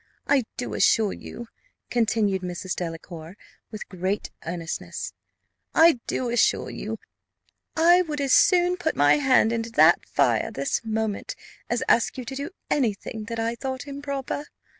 I 0.25 0.45
do 0.57 0.73
assure 0.73 1.13
you," 1.13 1.47
continued 1.91 2.41
Mrs. 2.41 2.75
Delacour 2.75 3.37
with 3.69 3.87
great 3.87 4.31
earnestness, 4.47 5.13
"I 5.75 5.99
do 6.07 6.31
assure 6.31 6.71
you 6.71 6.97
I 7.77 8.01
would 8.01 8.19
as 8.19 8.33
soon 8.33 8.77
put 8.77 8.95
my 8.95 9.17
hand 9.17 9.53
into 9.53 9.69
that 9.73 10.07
fire, 10.07 10.49
this 10.49 10.81
moment, 10.83 11.35
as 11.69 11.83
ask 11.87 12.17
you 12.17 12.25
to 12.25 12.33
do 12.35 12.49
any 12.67 12.95
thing 12.95 13.25
that 13.25 13.37
I 13.39 13.53
thought 13.53 13.85
improper. 13.85 14.47